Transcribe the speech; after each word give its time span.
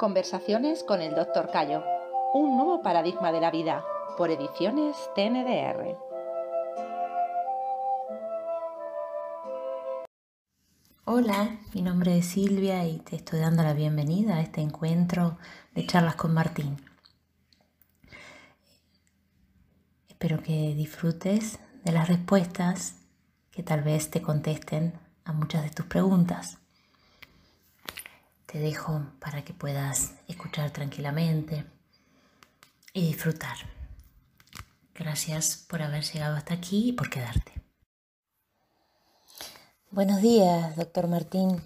Conversaciones 0.00 0.82
con 0.82 1.02
el 1.02 1.14
Dr. 1.14 1.50
Cayo. 1.50 1.84
Un 2.32 2.56
nuevo 2.56 2.80
paradigma 2.80 3.32
de 3.32 3.40
la 3.42 3.50
vida. 3.50 3.84
Por 4.16 4.30
ediciones 4.30 4.96
TNDR. 5.14 5.94
Hola, 11.04 11.58
mi 11.74 11.82
nombre 11.82 12.16
es 12.16 12.24
Silvia 12.24 12.86
y 12.86 13.00
te 13.00 13.16
estoy 13.16 13.40
dando 13.40 13.62
la 13.62 13.74
bienvenida 13.74 14.36
a 14.36 14.40
este 14.40 14.62
encuentro 14.62 15.36
de 15.74 15.86
charlas 15.86 16.14
con 16.14 16.32
Martín. 16.32 16.78
Espero 20.08 20.42
que 20.42 20.74
disfrutes 20.74 21.60
de 21.84 21.92
las 21.92 22.08
respuestas 22.08 22.94
que 23.50 23.62
tal 23.62 23.82
vez 23.82 24.10
te 24.10 24.22
contesten 24.22 24.94
a 25.26 25.34
muchas 25.34 25.62
de 25.62 25.68
tus 25.68 25.84
preguntas. 25.84 26.59
Te 28.50 28.58
dejo 28.58 29.06
para 29.20 29.44
que 29.44 29.54
puedas 29.54 30.14
escuchar 30.26 30.72
tranquilamente 30.72 31.64
y 32.92 33.06
disfrutar. 33.06 33.56
Gracias 34.92 35.56
por 35.68 35.82
haber 35.82 36.02
llegado 36.02 36.34
hasta 36.34 36.54
aquí 36.54 36.88
y 36.88 36.92
por 36.92 37.08
quedarte. 37.10 37.52
Buenos 39.92 40.20
días, 40.20 40.74
doctor 40.74 41.06
Martín. 41.06 41.62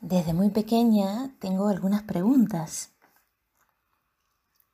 Desde 0.00 0.32
muy 0.32 0.48
pequeña 0.48 1.36
tengo 1.38 1.68
algunas 1.68 2.04
preguntas. 2.04 2.94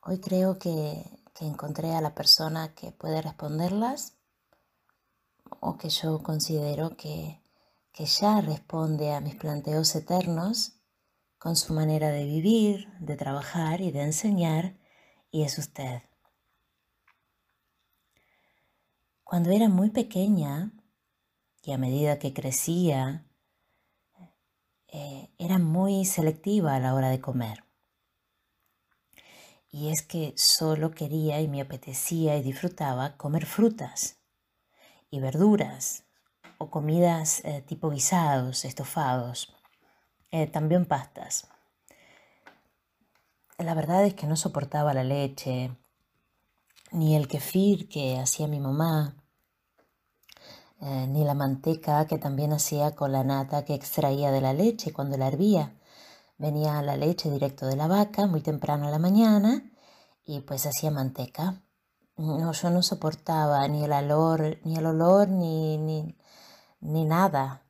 Hoy 0.00 0.20
creo 0.20 0.60
que, 0.60 1.10
encontré 1.41 1.92
a 1.92 2.00
la 2.00 2.14
persona 2.14 2.72
que 2.72 2.92
puede 2.92 3.20
responderlas 3.20 4.16
o 5.58 5.77
que 5.77 5.88
yo 5.88 6.22
considero 6.22 6.96
que 6.96 7.44
que 7.95 8.07
ya 8.07 8.41
responde 8.41 9.15
a 9.15 9.21
mis 9.21 9.37
planteos 9.37 9.95
eternos 9.95 10.80
con 11.39 11.55
su 11.55 11.73
manera 11.73 12.09
de 12.09 12.25
vivir, 12.27 12.89
de 12.98 13.17
trabajar 13.17 13.80
y 13.80 13.93
de 13.93 14.03
enseñar, 14.03 14.77
y 15.31 15.45
es 15.45 15.59
usted. 15.59 16.03
Cuando 19.23 19.51
era 19.51 19.69
muy 19.69 19.91
pequeña 19.91 20.73
y 21.62 21.70
a 21.70 21.78
medida 21.78 22.19
que 22.19 22.34
crecía, 22.34 23.27
eh, 24.89 25.31
era 25.39 25.61
muy 25.61 26.05
selectiva 26.05 26.75
a 26.75 26.81
la 26.81 26.95
hora 26.95 27.11
de 27.11 27.20
comer. 27.20 27.64
Y 29.70 29.91
es 29.91 30.03
que 30.03 30.34
solo 30.36 30.91
quería 30.91 31.41
y 31.41 31.47
me 31.47 31.61
apetecía 31.61 32.36
y 32.36 32.42
disfrutaba 32.42 33.17
comer 33.17 33.47
frutas 33.47 34.19
y 35.11 35.20
verduras 35.20 36.05
o 36.58 36.70
comidas 36.70 37.44
eh, 37.44 37.62
tipo 37.62 37.91
guisados, 37.91 38.64
estofados, 38.64 39.55
eh, 40.30 40.47
también 40.47 40.86
pastas. 40.86 41.48
La 43.58 43.74
verdad 43.74 44.05
es 44.05 44.14
que 44.14 44.27
no 44.27 44.36
soportaba 44.36 44.94
la 44.94 45.05
leche, 45.05 45.70
ni 46.91 47.16
el 47.16 47.28
kefir 47.28 47.88
que 47.88 48.19
hacía 48.19 48.48
mi 48.48 48.61
mamá, 48.61 49.16
eh, 50.80 51.06
ni 51.08 51.24
la 51.24 51.34
manteca 51.34 52.06
que 52.06 52.19
también 52.19 52.52
hacía 52.52 52.94
con 52.94 53.12
la 53.12 53.24
nata 53.24 53.64
que 53.64 53.74
extraía 53.74 54.30
de 54.30 54.41
la 54.41 54.52
leche 54.52 54.92
cuando 54.92 55.16
la 55.16 55.28
hervía. 55.28 55.74
Venía 56.36 56.83
la 56.83 56.96
leche 56.96 57.30
directo 57.30 57.66
de 57.66 57.77
la 57.77 57.86
vaca 57.86 58.27
muy 58.27 58.41
temprano 58.41 58.89
a 58.89 58.91
la 58.91 58.98
mañana 58.98 59.70
y 60.24 60.41
pues 60.41 60.66
hacía 60.66 60.91
manteca. 60.91 61.62
No, 62.17 62.53
yo 62.53 62.70
no 62.70 62.83
soportaba 62.83 63.67
ni 63.67 63.84
el 63.84 63.93
olor, 63.93 64.59
ni 64.65 64.77
el 64.77 64.87
olor, 64.87 65.29
ni, 65.29 65.79
ni, 65.79 66.17
ni 66.81 67.05
nada. 67.05 67.62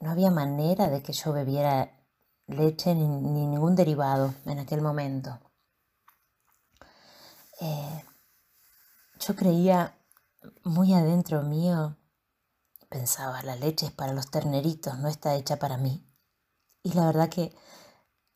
No 0.00 0.10
había 0.10 0.30
manera 0.30 0.88
de 0.88 1.02
que 1.02 1.12
yo 1.12 1.32
bebiera 1.32 2.02
leche 2.46 2.94
ni, 2.94 3.06
ningún 3.06 3.74
derivado 3.76 4.34
en 4.46 4.58
aquel 4.58 4.80
momento. 4.80 5.38
Eh, 7.60 8.04
yo 9.20 9.36
creía 9.36 9.98
muy 10.64 10.94
adentro 10.94 11.42
mío, 11.42 11.96
pensaba, 12.88 13.42
la 13.42 13.54
leche 13.56 13.86
es 13.86 13.92
para 13.92 14.12
los 14.12 14.30
terneritos, 14.30 14.98
no 14.98 15.08
está 15.08 15.34
hecha 15.34 15.58
para 15.58 15.76
mí. 15.76 16.08
Y 16.82 16.94
la 16.94 17.06
verdad 17.06 17.28
que 17.28 17.54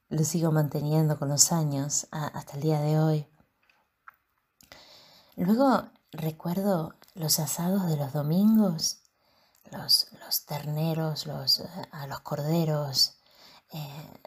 lo 0.09 0.22
sigo 0.25 0.53
manteniendo 0.53 1.19
con 1.19 1.28
los 1.28 1.53
años 1.53 2.06
hasta 2.10 2.56
el 2.56 2.62
día 2.62 2.81
de 2.81 3.00
hoy. 3.00 3.35
Luego 5.36 5.84
recuerdo 6.12 6.94
los 7.14 7.38
asados 7.38 7.86
de 7.86 7.97
los 7.97 8.12
domingos 8.12 9.02
los, 9.70 10.47
terneros, 10.47 11.26
los, 11.26 11.62
a 11.91 12.06
los 12.06 12.20
corderos. 12.20 13.19
Eh, 13.72 14.20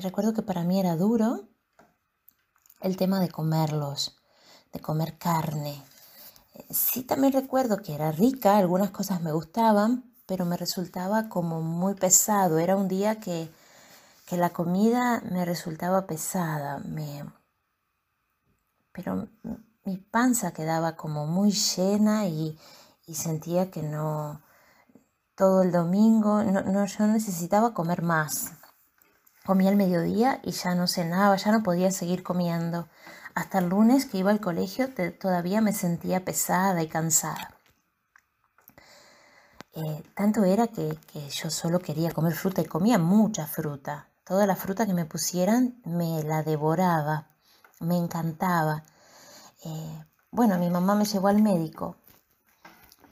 recuerdo 0.00 0.32
que 0.32 0.42
para 0.42 0.64
mí 0.64 0.80
era 0.80 0.96
duro 0.96 1.48
el 2.80 2.96
tema 2.96 3.20
de 3.20 3.28
comerlos, 3.28 4.16
de 4.72 4.80
comer 4.80 5.18
carne. 5.18 5.82
Sí, 6.70 7.02
también 7.02 7.32
recuerdo 7.32 7.78
que 7.78 7.94
era 7.94 8.12
rica, 8.12 8.56
algunas 8.56 8.90
cosas 8.90 9.20
me 9.20 9.32
gustaban, 9.32 10.12
pero 10.26 10.44
me 10.44 10.56
resultaba 10.56 11.28
como 11.28 11.62
muy 11.62 11.94
pesado. 11.94 12.58
Era 12.58 12.76
un 12.76 12.88
día 12.88 13.20
que, 13.20 13.50
que 14.26 14.36
la 14.36 14.50
comida 14.50 15.22
me 15.30 15.44
resultaba 15.44 16.06
pesada, 16.06 16.78
me... 16.78 17.24
pero 18.92 19.28
mi 19.88 19.96
panza 19.96 20.52
quedaba 20.52 20.96
como 20.96 21.26
muy 21.26 21.50
llena 21.50 22.26
y, 22.26 22.58
sentía 23.10 23.70
que 23.70 23.82
no, 23.82 24.42
todo 25.34 25.62
el 25.62 25.72
domingo, 25.72 26.42
no, 26.44 26.84
yo 26.84 27.06
necesitaba 27.06 27.72
comer 27.72 28.02
más. 28.02 28.52
Comía 29.46 29.70
al 29.70 29.76
mediodía 29.76 30.40
y 30.44 30.50
ya 30.50 30.74
no 30.74 30.86
cenaba, 30.86 31.36
ya 31.36 31.52
no 31.52 31.62
podía 31.62 31.90
seguir 31.90 32.22
comiendo. 32.22 32.86
Hasta 33.34 33.60
el 33.60 33.70
lunes 33.70 34.04
que 34.04 34.18
iba 34.18 34.30
al 34.30 34.42
colegio 34.42 34.90
todavía 35.18 35.62
me 35.62 35.72
sentía 35.72 36.22
pesada 36.22 36.82
y 36.82 36.88
cansada. 36.88 37.54
Eh, 39.72 40.02
tanto 40.14 40.44
era 40.44 40.66
que, 40.66 40.98
yo 41.30 41.48
solo 41.48 41.78
quería 41.78 42.10
comer 42.10 42.34
fruta 42.34 42.60
y 42.60 42.66
comía 42.66 42.98
mucha 42.98 43.46
fruta. 43.46 44.08
Toda 44.22 44.46
la 44.46 44.54
fruta 44.54 44.84
que 44.84 44.92
me 44.92 45.06
pusieran 45.06 45.80
me 45.86 46.22
la 46.24 46.42
devoraba, 46.42 47.28
me 47.80 47.96
encantaba. 47.96 48.84
Eh, 49.64 50.04
bueno, 50.30 50.58
mi 50.58 50.70
mamá 50.70 50.94
me 50.94 51.04
llevó 51.04 51.28
al 51.28 51.42
médico 51.42 51.96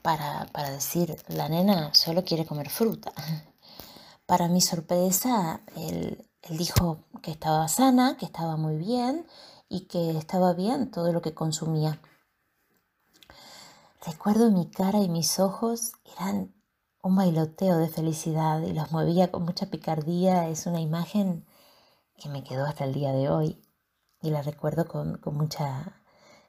para, 0.02 0.70
decir, 0.70 1.16
la 1.26 1.48
nena 1.48 1.92
solo 1.92 2.24
quiere 2.24 2.46
comer 2.46 2.70
fruta. 2.70 3.12
Para 4.26 4.48
mi 4.48 4.60
sorpresa, 4.60 5.60
él, 5.76 6.24
dijo 6.48 6.98
que 7.22 7.32
estaba 7.32 7.66
sana, 7.66 8.16
que 8.16 8.24
estaba 8.24 8.56
muy 8.56 8.76
bien 8.76 9.26
y 9.68 9.86
que 9.88 10.16
estaba 10.16 10.52
bien 10.52 10.92
todo 10.92 11.12
lo 11.12 11.22
que 11.22 11.34
consumía. 11.34 12.00
Recuerdo 14.04 14.52
mi 14.52 14.70
cara 14.70 15.00
y 15.00 15.08
mis 15.08 15.40
ojos 15.40 15.92
eran 16.16 16.54
un 17.02 17.16
bailoteo 17.16 17.78
de 17.78 17.88
felicidad 17.88 18.60
y 18.62 18.72
los 18.72 18.92
movía 18.92 19.32
con 19.32 19.44
mucha 19.44 19.66
picardía. 19.66 20.48
Es 20.48 20.66
una 20.66 20.80
imagen 20.80 21.44
que 22.16 22.28
me 22.28 22.44
quedó 22.44 22.64
hasta 22.64 22.84
el 22.84 22.94
día 22.94 23.12
de 23.12 23.28
hoy 23.28 23.60
y 24.22 24.30
la 24.30 24.42
recuerdo 24.42 24.86
con, 24.86 25.18
con, 25.18 25.36
mucha, 25.36 26.00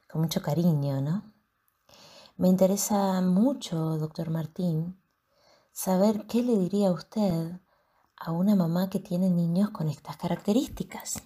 con 0.07 0.21
mucho 0.21 0.41
cariño, 0.41 1.01
¿no? 1.01 1.33
Me 2.37 2.47
interesa 2.47 3.21
mucho, 3.21 3.97
doctor 3.97 4.29
Martín, 4.29 4.99
saber 5.71 6.25
qué 6.27 6.43
le 6.43 6.57
diría 6.57 6.91
usted 6.91 7.59
a 8.15 8.31
una 8.31 8.55
mamá 8.55 8.89
que 8.89 8.99
tiene 8.99 9.29
niños 9.29 9.71
con 9.71 9.89
estas 9.89 10.17
características. 10.17 11.23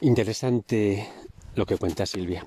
Interesante 0.00 1.08
lo 1.54 1.64
que 1.64 1.78
cuenta 1.78 2.04
Silvia. 2.04 2.46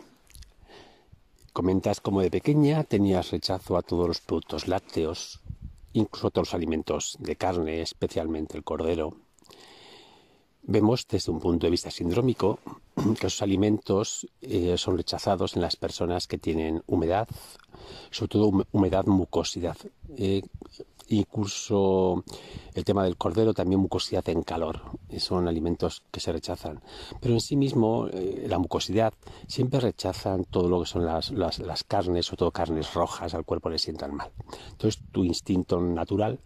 Comentas 1.51 1.99
como 1.99 2.21
de 2.21 2.29
pequeña 2.29 2.83
tenías 2.83 3.31
rechazo 3.31 3.75
a 3.75 3.81
todos 3.81 4.07
los 4.07 4.21
productos 4.21 4.67
lácteos, 4.67 5.41
incluso 5.93 6.27
a 6.27 6.29
todos 6.29 6.49
los 6.49 6.53
alimentos 6.53 7.17
de 7.19 7.35
carne, 7.35 7.81
especialmente 7.81 8.55
el 8.55 8.63
cordero, 8.63 9.17
Vemos 10.71 11.07
desde 11.07 11.31
un 11.31 11.39
punto 11.39 11.65
de 11.65 11.71
vista 11.71 11.89
sindrómico 11.89 12.59
que 13.19 13.25
esos 13.25 13.41
alimentos 13.41 14.27
eh, 14.39 14.77
son 14.77 14.97
rechazados 14.97 15.55
en 15.55 15.63
las 15.63 15.75
personas 15.75 16.27
que 16.27 16.37
tienen 16.37 16.83
humedad, 16.85 17.27
sobre 18.11 18.29
todo 18.29 18.65
humedad, 18.71 19.07
mucosidad. 19.07 19.77
Eh, 20.15 20.43
incluso 21.07 22.23
el 22.75 22.85
tema 22.85 23.03
del 23.03 23.17
cordero, 23.17 23.55
también 23.55 23.81
mucosidad 23.81 24.29
en 24.29 24.43
calor. 24.43 24.79
Son 25.17 25.47
alimentos 25.47 26.03
que 26.11 26.19
se 26.19 26.31
rechazan. 26.31 26.83
Pero 27.19 27.33
en 27.33 27.41
sí 27.41 27.55
mismo, 27.55 28.07
eh, 28.13 28.45
la 28.47 28.59
mucosidad, 28.59 29.15
siempre 29.47 29.79
rechazan 29.79 30.45
todo 30.45 30.69
lo 30.69 30.81
que 30.81 30.85
son 30.85 31.03
las, 31.03 31.31
las, 31.31 31.57
las 31.57 31.83
carnes, 31.83 32.27
sobre 32.27 32.37
todo 32.37 32.51
carnes 32.51 32.93
rojas, 32.93 33.33
al 33.33 33.43
cuerpo 33.43 33.71
le 33.71 33.79
sientan 33.79 34.13
mal. 34.13 34.29
Entonces, 34.73 35.01
tu 35.11 35.23
instinto 35.23 35.81
natural 35.81 36.37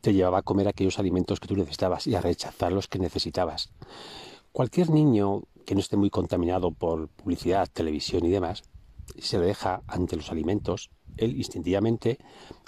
te 0.00 0.12
llevaba 0.12 0.38
a 0.38 0.42
comer 0.42 0.68
aquellos 0.68 0.98
alimentos 0.98 1.40
que 1.40 1.48
tú 1.48 1.56
necesitabas 1.56 2.06
y 2.06 2.14
a 2.14 2.20
rechazar 2.20 2.72
los 2.72 2.88
que 2.88 2.98
necesitabas. 2.98 3.70
Cualquier 4.52 4.90
niño 4.90 5.42
que 5.64 5.74
no 5.74 5.80
esté 5.80 5.96
muy 5.96 6.10
contaminado 6.10 6.70
por 6.70 7.08
publicidad, 7.08 7.68
televisión 7.72 8.24
y 8.24 8.30
demás, 8.30 8.62
se 9.18 9.38
le 9.38 9.46
deja 9.46 9.82
ante 9.86 10.16
los 10.16 10.30
alimentos, 10.30 10.90
él 11.16 11.36
instintivamente, 11.36 12.18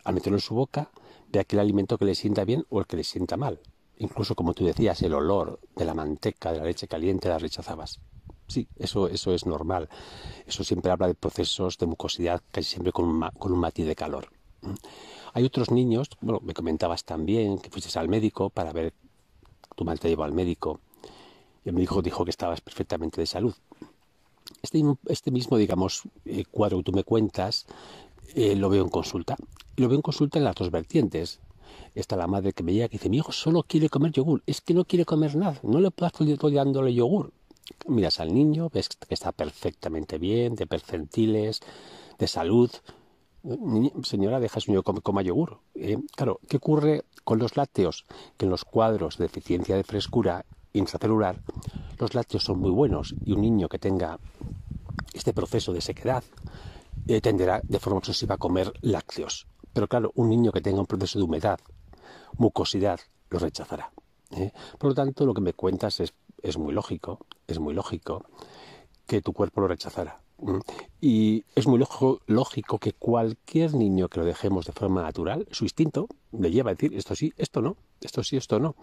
al 0.04 0.14
meterlo 0.14 0.36
en 0.36 0.42
su 0.42 0.54
boca, 0.54 0.90
de 1.28 1.40
aquel 1.40 1.60
alimento 1.60 1.98
que 1.98 2.04
le 2.04 2.14
sienta 2.14 2.44
bien 2.44 2.64
o 2.68 2.80
el 2.80 2.86
que 2.86 2.96
le 2.96 3.04
sienta 3.04 3.36
mal. 3.36 3.60
Incluso, 3.96 4.34
como 4.34 4.54
tú 4.54 4.64
decías, 4.64 5.02
el 5.02 5.14
olor 5.14 5.60
de 5.76 5.84
la 5.84 5.94
manteca, 5.94 6.52
de 6.52 6.58
la 6.58 6.64
leche 6.64 6.88
caliente, 6.88 7.28
la 7.28 7.38
rechazabas. 7.38 8.00
Sí, 8.48 8.66
eso, 8.76 9.06
eso 9.06 9.32
es 9.32 9.46
normal. 9.46 9.88
Eso 10.46 10.64
siempre 10.64 10.90
habla 10.90 11.06
de 11.06 11.14
procesos 11.14 11.78
de 11.78 11.86
mucosidad, 11.86 12.42
casi 12.50 12.68
siempre 12.70 12.92
con 12.92 13.04
un, 13.04 13.28
con 13.38 13.52
un 13.52 13.60
matiz 13.60 13.86
de 13.86 13.94
calor. 13.94 14.28
Hay 15.32 15.44
otros 15.44 15.70
niños, 15.70 16.08
bueno, 16.20 16.40
me 16.42 16.54
comentabas 16.54 17.04
también 17.04 17.58
que 17.58 17.70
fuiste 17.70 17.96
al 17.98 18.08
médico 18.08 18.50
para 18.50 18.72
ver, 18.72 18.92
tu 19.76 19.84
madre 19.84 20.00
te 20.00 20.08
llevó 20.08 20.24
al 20.24 20.32
médico, 20.32 20.80
y 21.64 21.68
el 21.68 21.74
médico 21.74 22.02
dijo 22.02 22.24
que 22.24 22.30
estabas 22.30 22.60
perfectamente 22.60 23.20
de 23.20 23.26
salud. 23.26 23.54
Este, 24.62 24.82
este 25.06 25.30
mismo, 25.30 25.56
digamos, 25.56 26.02
eh, 26.24 26.44
cuadro 26.50 26.78
que 26.78 26.84
tú 26.84 26.92
me 26.92 27.04
cuentas, 27.04 27.66
eh, 28.34 28.56
lo 28.56 28.68
veo 28.68 28.82
en 28.82 28.90
consulta. 28.90 29.36
Lo 29.76 29.88
veo 29.88 29.96
en 29.96 30.02
consulta 30.02 30.38
en 30.38 30.44
las 30.44 30.54
dos 30.54 30.70
vertientes. 30.70 31.40
Está 31.94 32.16
la 32.16 32.26
madre 32.26 32.52
que 32.52 32.62
me 32.62 32.72
llega 32.72 32.86
y 32.86 32.88
dice, 32.88 33.08
mi 33.08 33.18
hijo 33.18 33.32
solo 33.32 33.62
quiere 33.62 33.88
comer 33.88 34.12
yogur, 34.12 34.42
es 34.46 34.60
que 34.60 34.74
no 34.74 34.84
quiere 34.84 35.04
comer 35.04 35.36
nada, 35.36 35.60
no 35.62 35.80
le 35.80 35.90
puedo 35.90 36.08
estar 36.08 36.52
dándole 36.52 36.92
yogur 36.92 37.32
miras 37.86 38.20
al 38.20 38.32
niño, 38.32 38.70
ves 38.72 38.88
que 38.88 39.14
está 39.14 39.32
perfectamente 39.32 40.18
bien, 40.18 40.54
de 40.54 40.66
percentiles, 40.66 41.60
de 42.18 42.28
salud. 42.28 42.70
Señora, 44.02 44.40
deja 44.40 44.60
su 44.60 44.70
niño 44.70 44.82
coma 44.82 45.22
yogur. 45.22 45.58
Eh, 45.75 45.98
claro, 46.14 46.40
¿qué 46.48 46.58
ocurre 46.58 47.04
con 47.25 47.38
los 47.38 47.56
lácteos? 47.56 48.04
Que 48.37 48.44
en 48.44 48.50
los 48.50 48.64
cuadros 48.64 49.19
de 49.19 49.25
deficiencia 49.25 49.76
de 49.76 49.84
frescura 49.84 50.44
intracelular, 50.72 51.40
los 51.98 52.14
lácteos 52.14 52.44
son 52.44 52.60
muy 52.60 52.70
buenos 52.70 53.14
y 53.25 53.32
un 53.32 53.40
niño 53.40 53.69
que 53.69 53.78
tenga 53.78 54.19
este 55.12 55.32
proceso 55.32 55.72
de 55.72 55.81
sequedad 55.81 56.22
eh, 57.08 57.20
tenderá 57.20 57.60
de 57.64 57.81
forma 57.81 57.98
obsesiva 57.98 58.37
a 58.37 58.38
comer 58.38 58.72
lácteos. 58.82 59.46
Pero 59.72 59.88
claro, 59.88 60.12
un 60.14 60.28
niño 60.28 60.52
que 60.52 60.60
tenga 60.60 60.81
un 60.81 60.87
proceso 60.87 61.19
de 61.19 61.25
humedad, 61.25 61.58
mucosidad, 62.37 63.00
lo 63.31 63.38
rechazará. 63.38 63.92
¿eh? 64.32 64.52
Por 64.78 64.90
lo 64.90 64.94
tanto, 64.94 65.25
lo 65.25 65.34
que 65.34 65.40
me 65.40 65.54
cuentas 65.54 66.00
es 66.00 66.12
es 66.42 66.58
muy 66.58 66.72
lógico, 66.72 67.19
es 67.46 67.58
muy 67.58 67.75
lógico 67.75 68.25
que 69.06 69.20
tu 69.22 69.32
cuerpo 69.32 69.60
lo 69.60 69.69
rechazara. 69.69 70.20
Y 71.00 71.44
es 71.54 71.66
muy 71.66 71.78
lógico, 72.26 72.78
que 72.78 72.92
cualquier 72.92 73.75
niño 73.75 74.08
que 74.08 74.20
lo 74.20 74.26
dejemos 74.26 74.66
de 74.66 74.72
forma 74.72 75.02
natural, 75.02 75.46
su 75.50 75.64
instinto 75.64 76.08
le 76.32 76.50
lleva 76.50 76.70
a 76.70 76.75
decir 76.75 76.94
esto 76.94 77.14
sí, 77.14 77.32
esto 77.37 77.60
no, 77.60 77.76
esto 78.00 78.22
sí, 78.22 78.37
esto 78.37 78.58
no. 78.58 78.75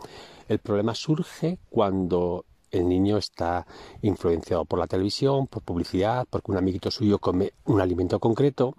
El 0.47 0.59
problema 0.59 0.93
surge 0.93 1.59
cuando 1.69 2.45
el 2.71 2.87
niño 2.87 3.17
está 3.17 3.65
influenciado 4.01 4.65
por 4.65 4.79
la 4.79 4.87
televisión, 4.87 5.47
por 5.47 5.63
publicidad, 5.63 6.27
porque 6.29 6.51
un 6.51 6.57
amiguito 6.57 6.91
suyo 6.91 7.19
come 7.19 7.53
un 7.65 7.81
alimento 7.81 8.19
concreto 8.19 8.75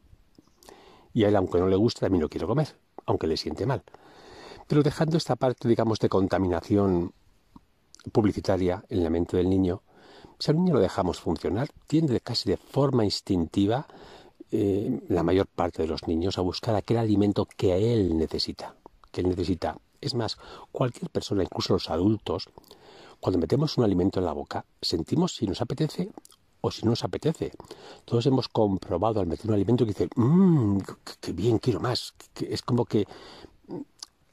y 1.12 1.24
a 1.24 1.28
él, 1.28 1.36
aunque 1.36 1.58
no 1.58 1.66
le 1.66 1.76
guste, 1.76 2.00
también 2.00 2.22
lo 2.22 2.28
quiere 2.28 2.46
comer, 2.46 2.76
aunque 3.06 3.26
le 3.26 3.36
siente 3.36 3.66
mal. 3.66 3.82
Pero 4.66 4.82
dejando 4.82 5.16
esta 5.16 5.36
parte, 5.36 5.66
digamos, 5.66 5.98
de 5.98 6.08
contaminación 6.08 7.12
publicitaria 8.12 8.84
en 8.88 9.02
la 9.02 9.10
mente 9.10 9.36
del 9.36 9.48
niño, 9.48 9.82
si 10.38 10.50
al 10.50 10.56
niño 10.56 10.74
lo 10.74 10.80
dejamos 10.80 11.20
funcionar, 11.20 11.68
tiende 11.86 12.20
casi 12.20 12.48
de 12.50 12.56
forma 12.56 13.04
instintiva 13.04 13.86
eh, 14.50 15.00
la 15.08 15.22
mayor 15.22 15.46
parte 15.46 15.82
de 15.82 15.88
los 15.88 16.06
niños 16.06 16.38
a 16.38 16.42
buscar 16.42 16.74
aquel 16.74 16.98
alimento 16.98 17.46
que 17.56 17.92
él 17.92 18.16
necesita, 18.16 18.74
que 19.10 19.20
él 19.20 19.28
necesita. 19.28 19.78
Es 20.00 20.14
más, 20.14 20.38
cualquier 20.70 21.10
persona, 21.10 21.42
incluso 21.42 21.74
los 21.74 21.90
adultos, 21.90 22.48
cuando 23.20 23.38
metemos 23.38 23.76
un 23.76 23.84
alimento 23.84 24.20
en 24.20 24.26
la 24.26 24.32
boca, 24.32 24.64
sentimos 24.80 25.34
si 25.34 25.46
nos 25.46 25.60
apetece 25.60 26.10
o 26.60 26.70
si 26.70 26.84
no 26.84 26.90
nos 26.90 27.04
apetece. 27.04 27.52
Todos 28.04 28.26
hemos 28.26 28.48
comprobado 28.48 29.20
al 29.20 29.26
meter 29.26 29.46
un 29.48 29.54
alimento 29.54 29.84
que 29.84 29.92
dice, 29.92 30.08
mmm, 30.14 30.78
qué 31.20 31.32
bien, 31.32 31.58
quiero 31.58 31.80
más. 31.80 32.14
Que 32.32 32.52
es 32.52 32.62
como 32.62 32.84
que 32.84 33.06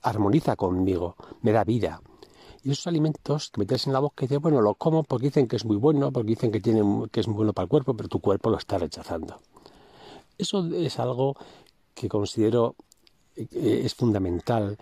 armoniza 0.01 0.55
conmigo, 0.55 1.15
me 1.41 1.51
da 1.51 1.63
vida. 1.63 2.01
Y 2.65 2.71
esos 2.71 2.87
alimentos 2.87 3.51
que 3.51 3.59
metes 3.59 3.85
en 3.85 3.93
la 3.93 3.99
boca 3.99 4.25
y 4.25 4.27
dices, 4.27 4.41
bueno, 4.41 4.59
lo 4.59 4.73
como 4.73 5.03
porque 5.03 5.27
dicen 5.27 5.47
que 5.47 5.55
es 5.55 5.65
muy 5.65 5.77
bueno, 5.77 6.11
porque 6.11 6.29
dicen 6.29 6.51
que, 6.51 6.59
que 6.59 7.19
es 7.19 7.27
muy 7.27 7.37
bueno 7.37 7.53
para 7.53 7.65
el 7.65 7.69
cuerpo, 7.69 7.95
pero 7.95 8.09
tu 8.09 8.19
cuerpo 8.19 8.49
lo 8.49 8.57
está 8.57 8.79
rechazando. 8.79 9.39
Eso 10.35 10.65
es 10.73 10.97
algo 10.97 11.35
que 11.93 12.09
considero 12.09 12.75
eh, 13.35 13.81
es 13.85 13.93
fundamental 13.93 14.79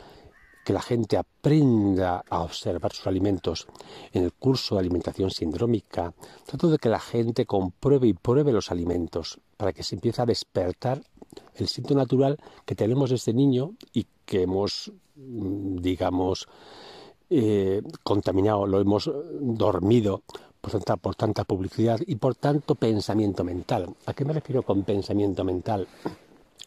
que 0.63 0.71
la 0.71 0.81
gente 0.81 1.18
aprenda 1.18 2.24
a 2.30 2.41
observar 2.41 2.94
sus 2.94 3.06
alimentos 3.06 3.68
en 4.13 4.24
el 4.24 4.31
curso 4.31 4.75
de 4.75 4.79
alimentación 4.79 5.29
sindrómica. 5.29 6.13
Trato 6.45 6.69
de 6.69 6.77
que 6.77 6.88
la 6.88 7.01
gente 7.01 7.45
compruebe 7.45 8.07
y 8.07 8.13
pruebe 8.13 8.53
los 8.53 8.71
alimentos 8.71 9.41
para 9.57 9.74
que 9.74 9.83
se 9.83 9.95
empiece 9.95 10.21
a 10.21 10.25
despertar 10.25 11.03
el 11.56 11.62
instinto 11.62 11.95
natural 11.95 12.39
que 12.65 12.75
tenemos 12.75 13.09
desde 13.09 13.33
niño 13.33 13.74
y 13.91 14.07
que 14.25 14.44
hemos, 14.44 14.94
mm, 15.15 15.81
digamos, 15.81 16.47
eh, 17.30 17.81
contaminado, 18.04 18.68
lo 18.68 18.80
hemos 18.80 19.10
dormido 19.40 20.24
por 21.02 21.16
tanta, 21.16 21.44
publicidad 21.44 22.00
y 22.06 22.16
por 22.16 22.36
tanto 22.36 22.75
pensamiento 22.75 23.44
mental. 23.44 23.94
¿A 24.06 24.14
qué 24.14 24.24
me 24.24 24.34
refiero 24.34 24.64
con 24.64 24.84
pensamiento 24.84 25.44
mental? 25.44 25.88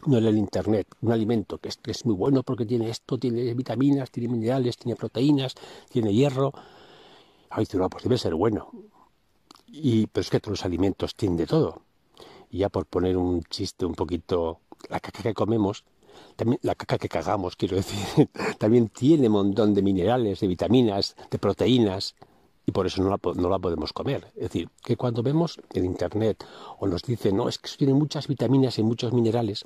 No 0.07 0.19
en 0.19 0.27
el 0.27 0.37
Internet, 0.37 0.87
un 1.01 1.13
alimento 1.13 1.59
que 1.59 1.71
es, 1.71 2.05
muy 2.05 2.15
bueno 2.15 2.43
porque 2.43 2.67
tiene 2.67 2.91
esto, 2.91 3.17
tiene 3.17 3.55
vitaminas, 3.55 4.11
tiene 4.11 4.29
minerales, 4.29 4.77
tiene 4.77 4.97
proteínas, 4.97 5.55
tiene 5.91 6.13
hierro. 6.13 6.53
Ay, 7.49 7.67
no, 7.73 7.89
pues 7.89 8.05
debe 8.05 8.19
ser 8.19 8.35
bueno. 8.35 8.71
Y, 9.67 10.07
pero 10.09 10.21
es 10.21 10.31
que 10.31 10.41
todos 10.41 10.59
los 10.59 10.65
alimentos 10.67 11.15
tienen 11.15 11.39
de 11.39 11.47
todo. 11.47 11.81
Y 12.51 12.59
ya 12.59 12.69
por 12.69 12.85
poner 12.87 13.17
un 13.17 13.43
chiste 13.45 13.87
un 13.87 13.95
poquito, 13.95 14.61
la 14.91 15.01
caca 15.01 15.23
que 15.23 15.33
comemos 15.35 15.85
la 16.63 16.75
caca 16.75 16.99
que 16.99 17.09
cagamos, 17.09 17.57
quiero 17.57 17.77
decir, 17.77 18.29
también 18.59 18.89
tiene 18.89 19.29
un 19.29 19.35
montón 19.35 19.75
de 19.75 19.83
minerales, 19.83 20.41
de 20.41 20.47
vitaminas, 20.47 21.17
de 21.31 21.39
proteínas, 21.39 22.15
y 22.67 22.73
por 22.73 22.87
eso 22.87 23.03
no 23.03 23.11
la, 23.11 23.19
no 23.35 23.49
la, 23.49 23.59
podemos 23.59 23.93
comer. 23.93 24.33
Es 24.35 24.43
decir, 24.43 24.69
que 24.83 24.97
cuando 24.97 25.23
vemos 25.23 25.61
en 25.73 25.85
Internet 25.85 26.45
o 26.79 26.87
nos 26.87 27.03
dicen, 27.03 27.37
no, 27.37 27.49
es 27.49 27.59
que 27.59 27.71
tiene 27.77 27.95
muchas 27.95 28.27
vitaminas 28.27 28.79
y 28.79 28.83
muchos 28.83 29.13
minerales, 29.13 29.65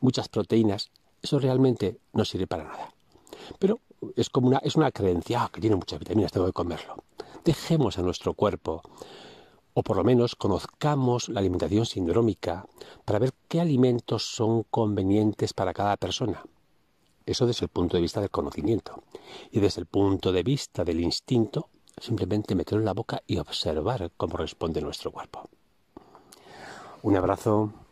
muchas 0.00 0.28
proteínas, 0.28 0.90
eso 1.22 1.38
realmente 1.38 1.98
no 2.12 2.24
sirve 2.24 2.48
para 2.48 2.64
nada. 2.64 2.92
Pero 3.58 3.80
es 4.16 4.28
como 4.28 4.48
una, 4.48 4.58
es 4.58 4.74
una 4.74 4.90
creencia, 4.90 5.44
ah, 5.44 5.50
que 5.52 5.60
tiene 5.60 5.76
muchas 5.76 6.00
vitaminas, 6.00 6.32
tengo 6.32 6.46
que 6.46 6.52
comerlo. 6.52 6.96
Dejemos 7.44 7.98
a 7.98 8.02
nuestro 8.02 8.34
cuerpo 8.34 8.82
o 9.74 9.82
por 9.82 9.96
lo 9.96 10.04
menos 10.04 10.36
conozcamos 10.36 11.28
la 11.28 11.40
alimentación 11.40 11.84
sindrómica 11.84 12.66
para 13.04 13.18
ver 13.18 13.34
qué 13.48 13.60
alimentos 13.60 14.22
son 14.22 14.62
convenientes 14.64 15.52
para 15.52 15.74
cada 15.74 15.96
persona. 15.96 16.42
Eso 17.26 17.46
desde 17.46 17.66
el 17.66 17.70
punto 17.70 17.96
de 17.96 18.02
vista 18.02 18.20
del 18.20 18.30
conocimiento. 18.30 19.02
Y 19.50 19.60
desde 19.60 19.80
el 19.80 19.86
punto 19.86 20.30
de 20.30 20.42
vista 20.42 20.84
del 20.84 21.00
instinto, 21.00 21.68
simplemente 22.00 22.54
meterlo 22.54 22.80
en 22.80 22.86
la 22.86 22.92
boca 22.92 23.22
y 23.26 23.38
observar 23.38 24.10
cómo 24.16 24.36
responde 24.36 24.80
nuestro 24.80 25.10
cuerpo. 25.10 25.48
Un 27.02 27.16
abrazo. 27.16 27.83